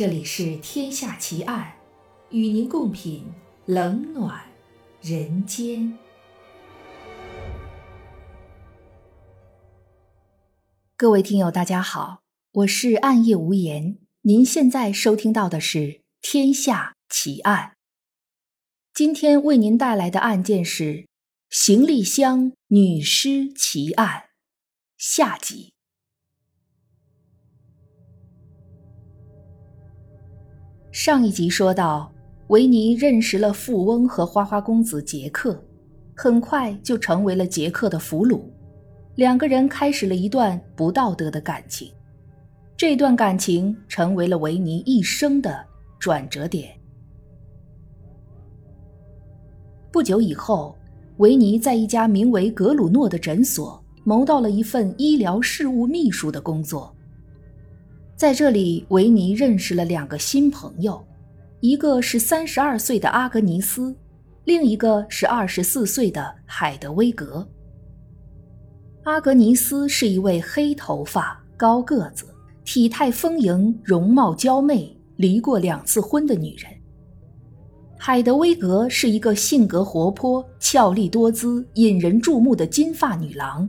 [0.00, 1.74] 这里是《天下奇案》，
[2.34, 3.22] 与您共品
[3.66, 4.42] 冷暖
[5.02, 5.98] 人间。
[10.96, 12.22] 各位听友，大家好，
[12.52, 13.98] 我是暗夜无言。
[14.22, 15.78] 您现在收听到的是
[16.22, 17.72] 《天下奇案》。
[18.94, 21.06] 今天为您带来的案件是
[21.50, 24.30] 行李箱女尸奇案
[24.96, 25.74] 下集。
[30.92, 32.10] 上一集说到，
[32.48, 35.62] 维尼认识了富翁和花花公子杰克，
[36.16, 38.40] 很快就成为了杰克的俘虏。
[39.14, 41.92] 两个人开始了一段不道德的感情，
[42.76, 45.64] 这段感情成为了维尼一生的
[46.00, 46.76] 转折点。
[49.92, 50.76] 不久以后，
[51.18, 56.92] 维尼在一家名为格鲁诺的诊所谋到了一份医疗事务秘书的工作。
[58.20, 61.02] 在这里，维尼认识了两个新朋友，
[61.60, 63.96] 一个是三十二岁的阿格尼斯，
[64.44, 67.48] 另一个是二十四岁的海德威格。
[69.04, 72.26] 阿格尼斯是一位黑头发、高个子、
[72.62, 76.70] 体态丰盈、容貌娇媚、离过两次婚的女人。
[77.96, 83.66] 海德威格是一个性格活泼、俏丽多姿、引人注目的金发女郎。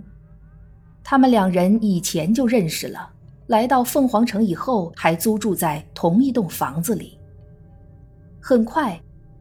[1.06, 3.10] 他们两人以前就认识了。
[3.52, 7.20] 来到凤凰城以后，还租住在同一栋房子里。
[8.40, 8.98] 很快，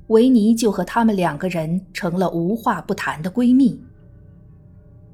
[0.08, 3.80] 维尼就和他们两个人成了无话不谈的闺蜜。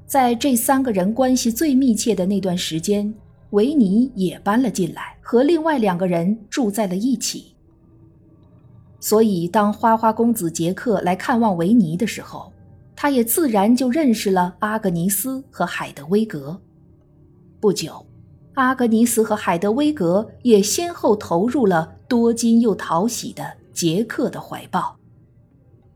[0.07, 3.13] 在这三个人关系最密切的那段时间，
[3.51, 7.53] 维尼也搬了进来，和另外两个人住在了一起。
[8.99, 12.51] 所以，当花花公子杰克来看望维尼的时候，
[12.95, 16.59] 他也自然就认识了阿格尼斯和海德威格。
[17.59, 18.06] 不久。
[18.57, 24.97] 阿格尼斯和海德威格也先后投入了多金又讨喜的杰克的怀抱。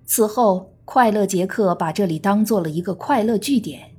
[0.05, 3.89] 此后，快乐杰克把这里当做了一个快乐据点，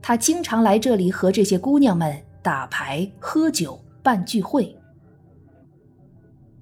[0.00, 4.74] 他经常来这里和这些姑娘们打牌、喝酒、办聚会。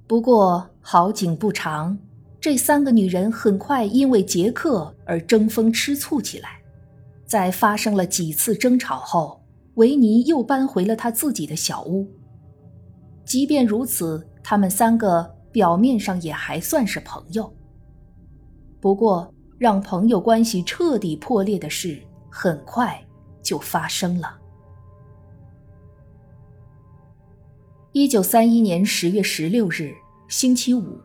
[0.08, 1.96] 不过，好景不长，
[2.40, 6.60] 这三个女人很快因为杰克而争风吃醋起来，
[7.24, 9.40] 在发生了几次争吵后。
[9.76, 12.06] 维尼又搬回了他自己的小屋。
[13.24, 17.50] 即便如此，他们三个表面上也还算是朋友。
[18.80, 22.00] 不过，让朋友关系彻底破裂的事
[22.30, 23.02] 很快
[23.42, 24.38] 就发生了。
[27.92, 29.94] 一九三一年十月十六日，
[30.28, 30.98] 星期五，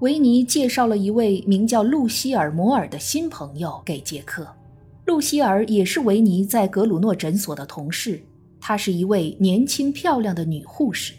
[0.00, 4.46] 维尼介绍了一位名叫露西尔·摩尔的新朋友给杰克。
[5.04, 8.22] 露西尔也是维尼在格鲁诺诊所的同事，
[8.60, 11.12] 她是一位年轻漂亮的女护士。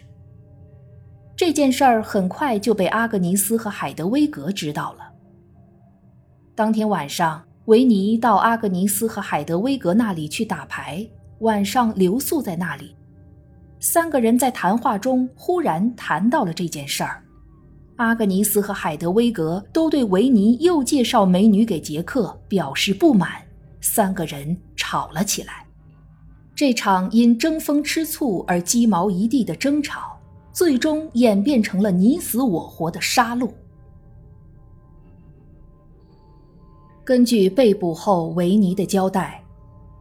[1.36, 5.00] 这件事儿很快就被阿格尼斯和海德威格知道了。
[6.56, 11.06] 当天晚上，维尼到阿格尼斯和海德威格那里去打牌，
[11.40, 12.96] 晚上留宿在那里。
[13.80, 17.22] 三个人在谈话中忽然谈到了这件事儿，
[17.98, 23.43] 阿格尼斯和海德威格都对维尼又介绍美女给杰克表示不满。
[23.84, 25.68] 三个人吵了起来，
[26.56, 30.18] 这场因争风吃醋而鸡毛一地的争吵，
[30.54, 33.52] 最终演变成了你死我活的杀戮。
[37.04, 39.44] 根据被捕后维尼的交代，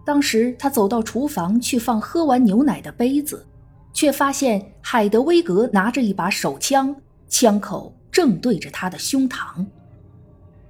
[0.06, 3.44] 当时他走到厨房去放喝完牛奶的杯子，
[3.93, 6.94] 却发现海德威格拿着一把手枪，
[7.26, 9.66] 枪口正对着他的胸膛，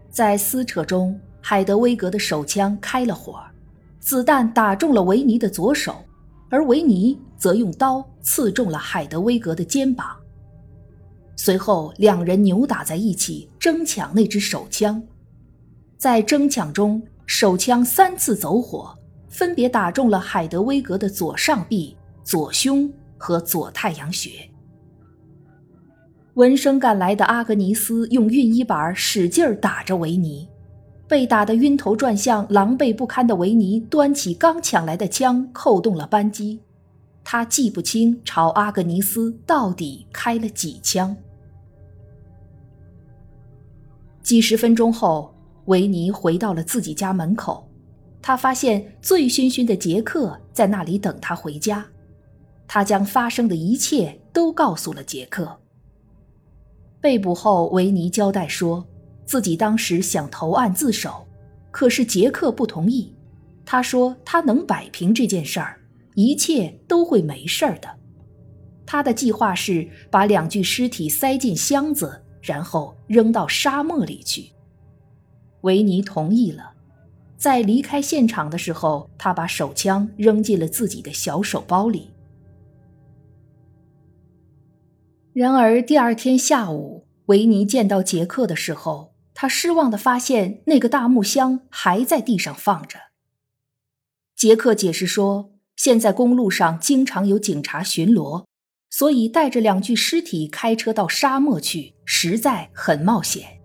[0.09, 1.21] 在撕扯中。
[1.43, 3.43] 海德威格的手枪开了火，
[3.99, 5.97] 子弹打中了维尼的左手，
[6.49, 10.17] 而维尼则用刀刺中了海德威格的肩膀。
[11.35, 15.03] 随后，两人扭打在一起，争抢那支手枪。
[15.99, 18.97] 在争抢中，手枪三次走火，
[19.29, 24.49] 分别打中了海德威格的左上臂、左胸和左太阳穴。
[26.35, 30.49] 闻声赶来的阿格尼斯用熨衣板使劲打着维尼。
[31.09, 36.61] 被打得晕头转向、狼狈不堪的维尼端起刚抢来的枪，扣动了扳机。
[37.25, 41.15] 他记不清朝阿格尼斯到底开了几枪。
[44.23, 45.35] 几十分钟后，
[45.67, 47.69] 维尼回到了自己家门口，
[48.23, 51.87] 他发现醉醺醺的杰克在那里等他回家。
[52.67, 55.59] 他将发生的一切都告诉了杰克。
[57.01, 58.87] 被捕后，维尼交代说。
[59.25, 61.27] 自己当时想投案自首，
[61.71, 63.15] 可是杰克不同意。
[63.65, 65.81] 他说他能摆平这件事儿，
[66.15, 67.89] 一切都会没事儿的。
[68.85, 74.51] 他的计划是把两具尸体塞进箱子，然后扔到沙漠里去。
[75.63, 76.73] 维尼同意了。
[77.39, 82.11] 在离开现场的时候，他把手枪扔进了自己的小手包里。
[85.33, 92.99] 然而第二天下午，维尼见到杰克的时候，他失望的发现那个大木箱还在地上放着。
[94.37, 98.45] 杰克解释说，现在公路上经常有警察巡逻，
[98.91, 103.61] 所以带着两具尸体开车到沙漠去，实在很冒险。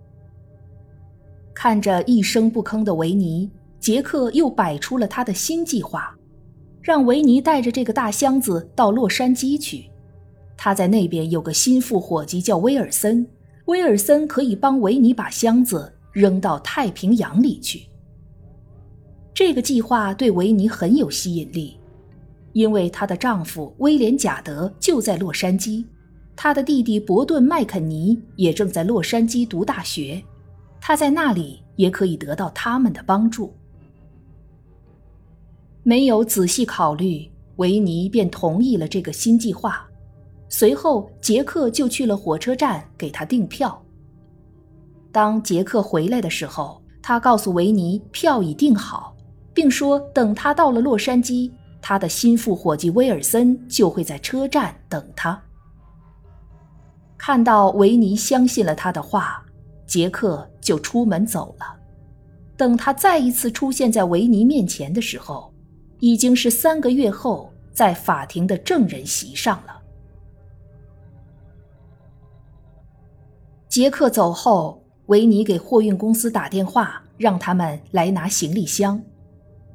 [1.54, 3.50] 看着一声不吭的维尼。
[3.80, 6.14] 杰克又摆出了他的新计划，
[6.82, 9.90] 让维尼带着这个大箱子到洛杉矶去。
[10.58, 13.26] 他在那边有个心腹伙计叫威尔森，
[13.68, 17.86] 威尔森可以帮维尼把箱子扔到太平洋里去。
[19.34, 21.78] 这个计划对维尼很有吸引力，
[22.54, 25.84] 因为她的丈夫威廉·贾德就在洛杉矶，
[26.34, 30.24] 她的弟弟伯顿·麦肯尼也正在洛杉矶读大学，
[30.80, 33.54] 他在那里也可以得到他们的帮助。
[35.84, 39.87] 没有仔细考虑，维尼便同意了这个新计划。
[40.50, 43.84] 随后，杰克就去了火车站给他订票。
[45.12, 49.16] 当杰克回来的时候，他告诉维尼票已订好，
[49.54, 51.52] 并说等他到了洛杉矶，
[51.82, 55.42] 他的心腹伙计威尔森就会在车站等他。
[57.18, 59.44] 看到维尼相信了他的话，
[59.86, 61.76] 杰克就出门走了。
[62.56, 65.52] 等他再一次出现在维尼面前的时候，
[66.00, 69.77] 已经是三个月后，在法庭的证人席上了。
[73.78, 79.00] 杰克走后，维尼给货运公司打电话，让他们来拿行李箱，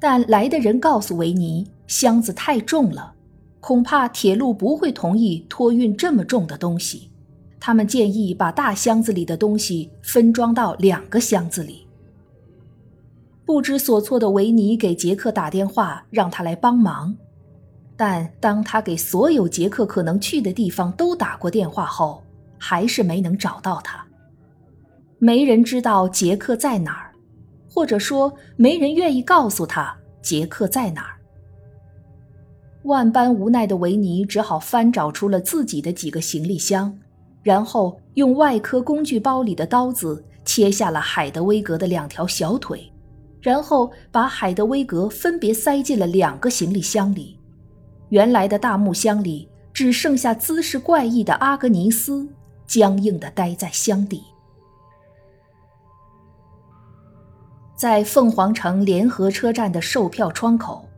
[0.00, 3.14] 但来的人告诉维尼，箱子太重了，
[3.60, 7.12] 恐怕铁路不会同意托运这么重的东西。
[7.60, 11.86] 他们建议把大箱子里的东西分装到两个箱子里。
[13.44, 17.16] 不知所措的维尼给杰克打电话，让他来帮忙。
[17.96, 22.20] 但当他给所有杰克可能去的地方都打过电话后，
[22.64, 24.06] 还是没能找到他。
[25.18, 27.10] 没人知道杰克在哪儿，
[27.68, 31.18] 或者说没人愿意告诉他杰克在哪儿。
[32.84, 36.96] 万般无奈的维尼只好翻找出了自己的几个行李箱，
[37.42, 42.88] 然后用外科工具包里的刀子切下了海德威格的两条小腿。
[43.40, 47.36] 然后把海德威格分别塞进了两个行李箱里，
[48.10, 52.28] 原来的大木箱里只剩下姿势怪异的阿格尼斯，
[52.66, 54.22] 僵硬地待在箱底。
[57.76, 60.88] 在凤凰城联合车站的售票窗口，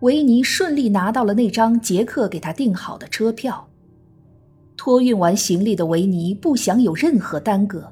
[0.00, 3.66] 维尼顺利拿到了那张杰克给他订好的车票。
[4.76, 7.90] 托运完行李的维尼不想有任何耽搁。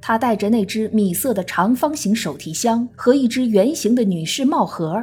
[0.00, 5.02] 他带着那只米色的长方形手提箱和一只圆形的女士帽盒，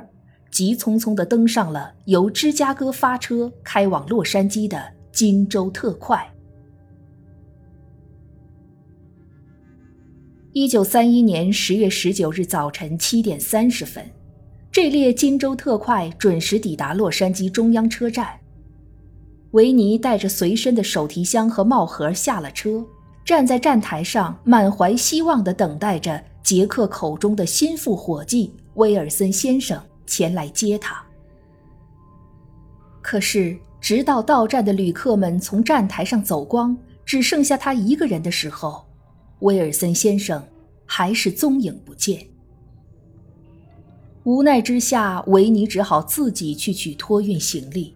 [0.51, 6.29] 急匆匆地登上了由芝加哥发车开往洛杉矶的金州特快。
[10.53, 14.03] 一九三一年十月十九日早晨七点三十分，
[14.69, 18.37] 这列金州特快准时抵达洛杉矶中央车站。
[19.51, 22.85] 维尼带着随身的手提箱和帽盒下了车。
[23.23, 31.01] 站在站台上，满怀希望地等待着杰克口中的心腹伙计威尔森先生前来接他。
[33.01, 38.83] 可是，直到到站的旅客们从站台上走光，只剩下他一个人的时候，
[39.41, 40.43] 威尔森先生
[40.85, 42.25] 还是踪影不见。
[44.23, 47.95] 无奈之下，维尼只好自己去取托运行李。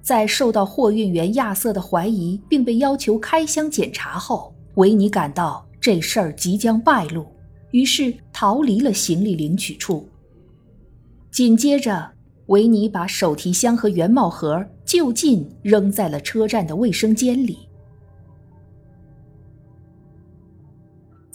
[0.00, 7.26] 在受到货运员亚瑟的怀疑，并被要求开箱检查后，维尼感到这事儿即将败露，
[7.72, 10.08] 于是逃离了行李领取处。
[11.30, 12.12] 紧接着，
[12.46, 17.58] 维尼把手提箱和圆帽盒就近扔在了车站的卫生间里。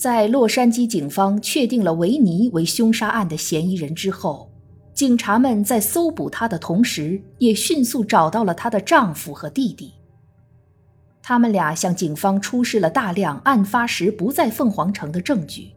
[0.05, 4.47] 在洛杉矶警方确定了维尼为凶杀案的嫌疑人之后。
[4.93, 9.91] 警察们在搜捕她的同时，也迅速找到了她的丈夫和弟弟。
[11.23, 15.71] 他们俩向警方出示了大量案发时不在凤凰城的证据，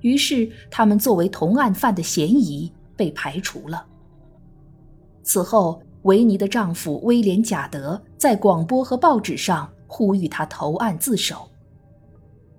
[0.00, 3.84] 于是他们作为同案犯的嫌疑被排除了。
[5.22, 11.46] 此后，维尼的丈夫威廉·贾德在广播和报纸上呼吁她投案自首。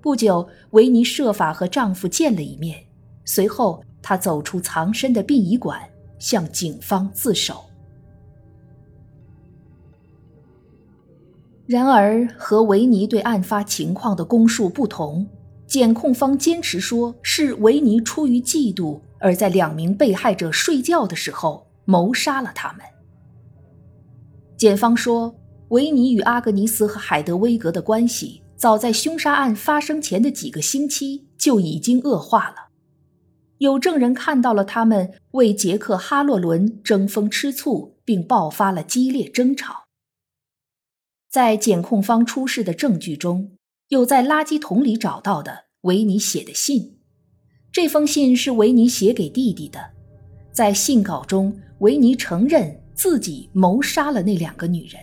[0.06, 2.78] 不久，维尼设法和丈夫见了一面，
[3.26, 5.82] 随后她走出藏身的殡仪馆。
[6.20, 7.66] 向警方自首。
[11.66, 15.28] 然而，和维尼对案发情况的供述不同，
[15.68, 22.82] 检控方坚持说是维尼出于嫉妒，而在两名被害者睡觉的时候谋杀了他们。
[24.56, 25.36] 检方说，
[25.70, 32.70] 维尼与阿格尼斯和海德威格的关系，早在凶杀案发生前的几个星期就已经恶化了。
[33.60, 39.86] 有证人看到了他们为杰克·哈洛伦争风吃醋，并爆发了激烈争吵。
[41.30, 43.52] 在检控方出示的证据中，
[43.90, 46.98] 有在垃圾桶里找到的维尼写的信。
[47.72, 49.80] 这封信是维尼写给弟弟的。
[50.54, 55.02] 在信稿中，维尼承认自己谋杀了那两个女人。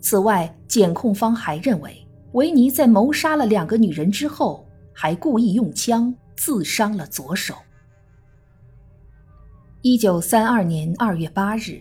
[0.00, 7.54] 此外，检控方还认为，维尼在谋杀了两个女人之后，还故意用枪自伤了左手。
[9.82, 11.80] 一九三二年二月八日。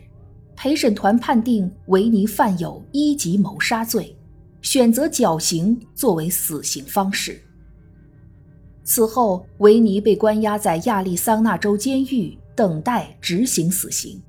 [0.61, 4.13] 陪审团判定维尼犯有一级谋杀罪，
[4.61, 7.41] 选择绞刑作为死刑方式。
[8.83, 14.21] 此后，维尼被关押在亚利桑那州监狱，等待执行死刑。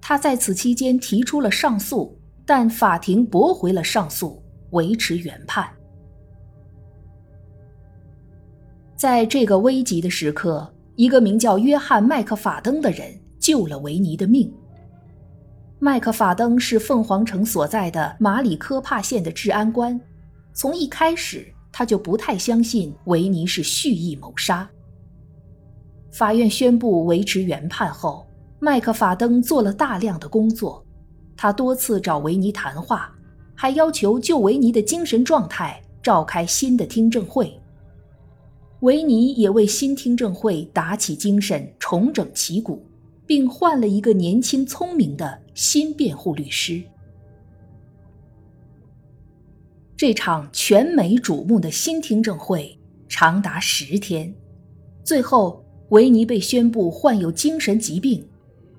[0.00, 4.42] 他在此期间提出了上诉，但法庭驳回了上诉，
[4.74, 5.68] 维持原判。
[8.94, 14.52] 在这个危急的时刻，一个名叫约翰·麦克法登的人救了维尼的命。
[15.78, 20.00] 麦克法登是凤凰城所在的马里科帕县的治安官，
[20.54, 24.66] 从一开始他就不太相信维尼是蓄意谋杀。
[26.10, 28.26] 法院宣布维持原判后，
[28.60, 30.82] 麦克法登做了大量的工作，
[31.36, 33.13] 他多次找维尼谈话，
[33.54, 37.52] 还要求就维尼的精神状态召开新的听证会。
[38.80, 42.84] 维尼也为新听证会打起精神，重整旗鼓。
[43.26, 46.82] 并换了一个年轻聪明的新辩护律师。
[49.96, 54.34] 这场全美瞩目的新听证会长达十天，
[55.02, 58.26] 最后维尼被宣布患有精神疾病，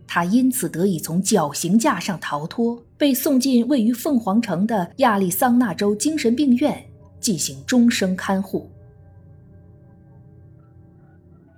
[0.08, 6.86] 他因此得以从绞刑架上逃脱，被送进位于凤凰城的亚利桑那州精神病院
[7.20, 8.70] 进行终生看护。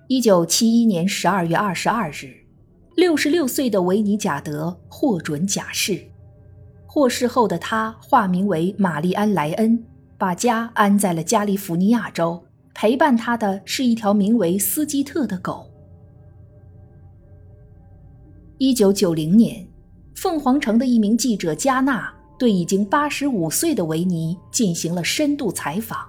[0.07, 2.33] 一九七一年十二月二十二日。
[2.95, 6.01] 六十六岁的维尼贾德获准假释，
[6.87, 9.85] 获释后的他化名为玛丽安莱恩，
[10.17, 12.43] 把家安在了加利福尼亚州。
[12.73, 15.66] 陪伴他的是一条名为斯基特的狗。
[18.59, 19.67] 一九九零年，
[20.15, 25.99] 凤凰城的一名记者加纳对已经八十五岁的维尼进行了深度采访。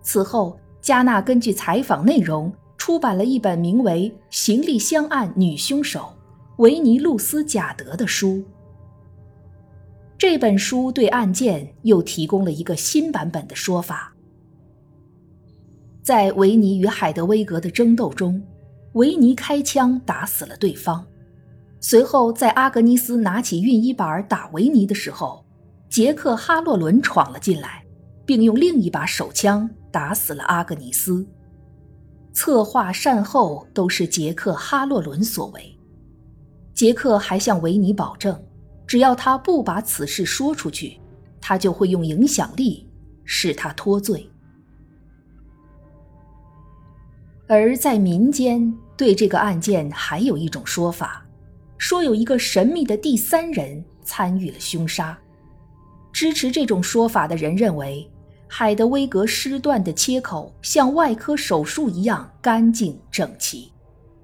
[0.00, 2.52] 此后，加纳根据采访内容。
[2.78, 6.08] 出版了一本名为《行李箱案女凶手
[6.58, 8.42] 维尼·露丝·贾德》的书。
[10.16, 14.14] 这本书对案件又提供了一个新版本的说法。
[16.02, 18.40] 在维尼与海德威格的争斗中，
[18.92, 21.04] 维尼开枪打死了对方。
[21.80, 25.44] 随后，在阿格尼斯拿起熨衣板打维尼的时候，
[25.88, 27.84] 杰克·哈洛伦闯了进来，
[28.26, 31.26] 并用另一把手枪打死了阿格尼斯。
[32.32, 35.78] 策划善后都是杰克·哈洛伦所为。
[36.74, 38.40] 杰克还向维尼保证，
[38.86, 41.00] 只要他不把此事说出去，
[41.40, 42.88] 他就会用影响力
[43.24, 44.28] 使他脱罪。
[47.48, 51.26] 而在民间，对这个案件还有一种说法，
[51.78, 55.18] 说有一个神秘的第三人参与了凶杀。
[56.12, 58.06] 支持这种说法的人认为。
[58.50, 63.70] 海德威格尸段的切口像外科手术一样干净整齐，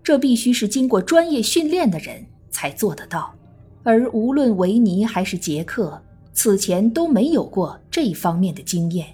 [0.03, 3.35] 这必须是经过专业训练的人才做得到。
[3.83, 9.07] 而无论维尼还是杰克，此前都没有过这方面的经验。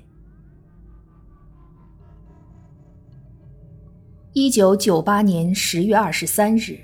[4.32, 6.78] 一九九八年十月二十三日，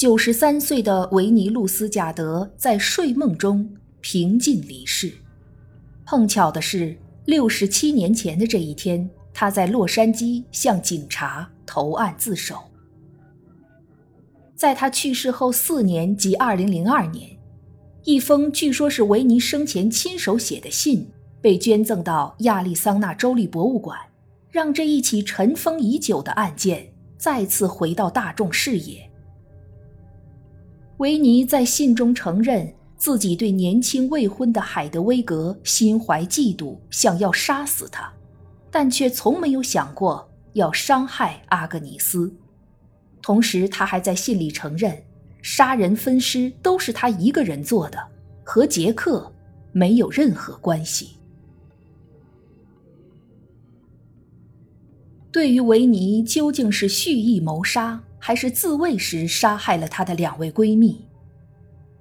[0.00, 5.12] 九十三岁的维尼·路斯·贾德在睡梦中平静离世。
[6.06, 6.96] 碰巧的是。
[7.26, 12.56] 六十七年前的这一天，他在洛杉矶向警察投案自首。
[14.56, 17.28] 在他去世后四年，即二零零二年，
[18.04, 21.06] 一封据说是维尼生前亲手写的信
[21.42, 23.98] 被捐赠到亚利桑那州立博物馆，
[24.50, 29.09] 让这一起尘封已久的案件再次回到大众视野。
[31.00, 32.70] 维尼在信中承认。
[32.98, 38.12] 自己对年轻未婚的海德威格心怀嫉妒，想要杀死他，
[38.70, 42.30] 但却从没有想过要伤害阿格尼斯。
[43.22, 45.02] 同时，他还在信里承认，
[45.40, 47.98] 杀人分尸都是他一个人做的，
[48.44, 49.32] 和杰克
[49.72, 51.16] 没有任何关系。
[55.32, 61.04] 对于维尼究竟是蓄意谋杀，还是自卫时杀害了她的两位闺蜜？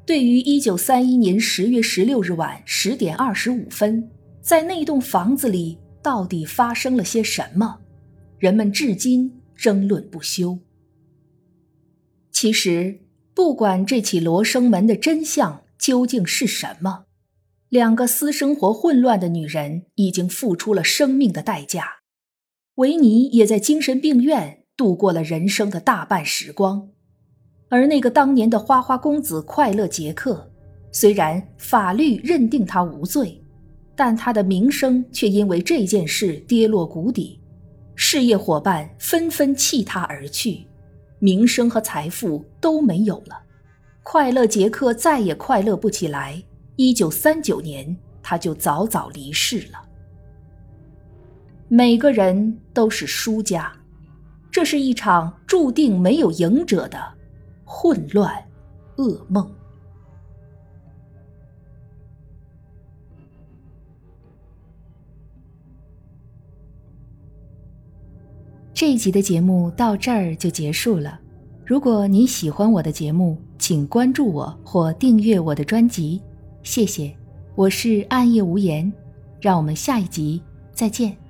[0.05, 4.09] 对于一九三一年十月十六日晚十点二十五分，
[4.41, 7.79] 在那栋房子里到底发生了些什么？
[8.37, 10.59] 人们至今争论不休。
[12.31, 12.99] 其实，
[13.33, 17.05] 不管这起罗生门的真相究竟是什么，
[17.69, 21.99] 两个私生活混乱的女人已经付出了生命的代价。
[22.75, 26.87] 维尼也在精神病院度过了人生的大半时光。
[27.67, 30.49] 而那个当年的花花公子快乐杰克，
[30.89, 33.43] 虽然法律认定他无罪，
[33.93, 37.41] 但他的名声却因为这件事跌落谷底，
[37.93, 40.65] 事业伙伴纷纷弃他而去，
[41.19, 43.37] 名声和财富都没有了，
[44.01, 46.41] 快乐杰克再也快乐不起来。
[46.77, 47.93] 一九三九年，
[48.23, 49.81] 他就早早离世了。
[51.67, 53.71] 每个人都是输家，
[54.51, 56.99] 这是一场注定没有赢者的。
[57.63, 58.33] 混乱，
[58.97, 59.49] 噩梦。
[68.73, 71.19] 这一集的节目到这儿就结束了。
[71.65, 76.21] 如果你喜欢我的节目，请关注我或订阅我的专辑，
[76.63, 77.15] 谢谢。
[77.55, 78.91] 我是暗夜无言，
[79.41, 80.41] 让我们下一集
[80.71, 81.28] 再见。